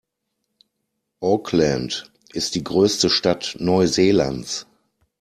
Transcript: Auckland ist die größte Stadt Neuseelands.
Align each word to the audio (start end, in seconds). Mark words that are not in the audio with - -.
Auckland 1.21 2.11
ist 2.33 2.55
die 2.55 2.63
größte 2.63 3.07
Stadt 3.11 3.57
Neuseelands. 3.59 4.65